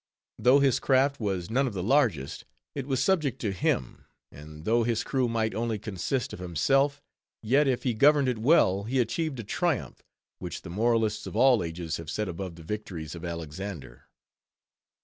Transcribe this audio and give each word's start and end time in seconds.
Though 0.39 0.59
his 0.61 0.79
craft 0.79 1.19
was 1.19 1.51
none 1.51 1.67
of 1.67 1.73
the 1.75 1.83
largest, 1.83 2.43
it 2.73 2.87
was 2.87 3.03
subject 3.03 3.39
to 3.41 3.51
him; 3.51 4.05
and 4.31 4.65
though 4.65 4.81
his 4.81 5.03
crew 5.03 5.29
might 5.29 5.53
only 5.53 5.77
consist 5.77 6.33
of 6.33 6.39
himself; 6.39 7.03
yet 7.43 7.67
if 7.67 7.83
he 7.83 7.93
governed 7.93 8.27
it 8.27 8.39
well, 8.39 8.85
he 8.85 8.97
achieved 8.97 9.39
a 9.39 9.43
triumph, 9.43 10.01
which 10.39 10.63
the 10.63 10.71
moralists 10.71 11.27
of 11.27 11.35
all 11.35 11.61
ages 11.61 11.97
have 11.97 12.09
set 12.09 12.27
above 12.27 12.55
the 12.55 12.63
victories 12.63 13.13
of 13.13 13.23
Alexander. 13.23 14.07